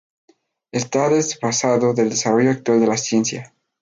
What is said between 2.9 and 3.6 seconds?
ciencia.